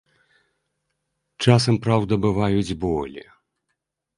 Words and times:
Часам, 1.47 1.75
праўда, 1.85 2.13
бываюць 2.25 2.77
болі. 2.87 3.23